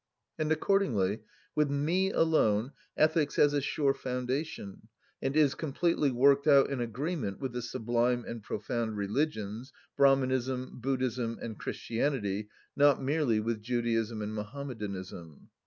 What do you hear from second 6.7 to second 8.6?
in agreement with the sublime and